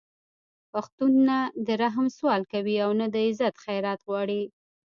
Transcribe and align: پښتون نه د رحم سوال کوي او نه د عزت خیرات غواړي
پښتون 0.71 1.13
نه 1.29 1.39
د 1.65 1.67
رحم 1.81 2.07
سوال 2.17 2.41
کوي 2.53 2.75
او 2.85 2.89
نه 2.99 3.05
د 3.13 3.15
عزت 3.27 3.53
خیرات 3.63 3.99
غواړي 4.09 4.41